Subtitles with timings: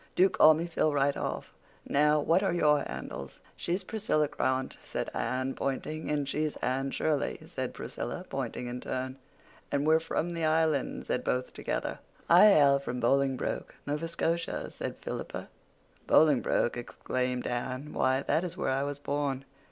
[0.15, 1.53] Do call me Phil right off.
[1.87, 6.09] Now, what are your handles?" "She's Priscilla Grant," said Anne, pointing.
[6.09, 9.17] "And she's Anne Shirley," said Priscilla, pointing in turn.
[9.71, 11.99] "And we're from the Island," said both together.
[12.27, 15.49] "I hail from Bolingbroke, Nova Scotia," said Philippa.
[16.07, 17.93] "Bolingbroke!" exclaimed Anne.
[17.93, 19.45] "Why, that is where I was born."